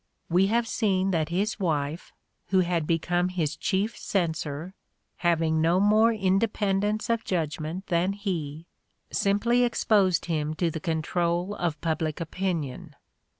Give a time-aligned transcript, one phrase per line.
[0.31, 2.11] We have seen that his wife,
[2.47, 4.73] who had become his chief cen sor,
[5.17, 8.65] having no more independence of judgment than he,
[9.11, 12.95] simply exposed him to the control of public opinion.